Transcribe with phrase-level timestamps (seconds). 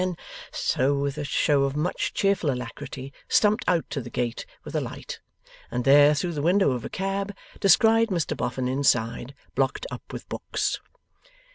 [0.01, 0.17] And
[0.51, 4.81] so with a show of much cheerful alacrity stumped out to the gate with a
[4.81, 5.19] light,
[5.69, 10.27] and there, through the window of a cab, descried Mr Boffin inside, blocked up with
[10.27, 10.79] books.